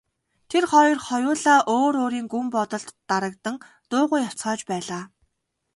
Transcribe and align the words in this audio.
Тэр 0.49 0.63
хоёр 0.71 0.97
хоёулаа 1.07 1.59
өөр 1.75 1.93
өөрийн 2.03 2.27
гүн 2.33 2.45
бодолд 2.55 2.89
дарагдан 3.09 3.55
дуугүй 3.89 4.19
явцгааж 4.27 4.61
байлаа. 4.69 5.03